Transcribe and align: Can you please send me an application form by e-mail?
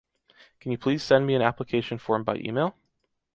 Can 0.59 0.71
you 0.71 0.79
please 0.79 1.03
send 1.03 1.27
me 1.27 1.35
an 1.35 1.43
application 1.43 1.99
form 1.99 2.23
by 2.23 2.37
e-mail? 2.37 2.75